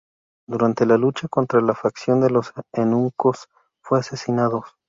Durante 0.49 0.87
la 0.87 0.97
lucha 0.97 1.27
contra 1.27 1.61
la 1.61 1.75
facción 1.75 2.21
de 2.21 2.31
los 2.31 2.51
eunucos, 2.73 3.45
fue 3.83 3.99
asesinado. 3.99 4.63